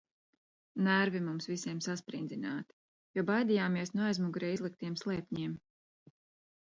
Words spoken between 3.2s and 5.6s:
baidījāmies no aizmugurē izliktiem slēpņiem.